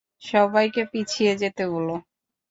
[0.21, 1.95] সবাইকে পিছিয়ে যেতে বলো।